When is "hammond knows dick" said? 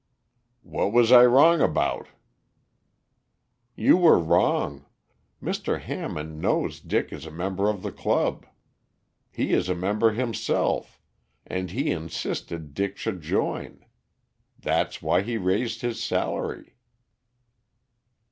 5.79-7.13